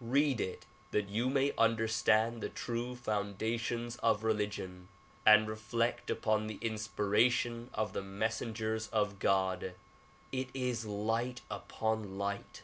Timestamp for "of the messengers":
7.74-8.88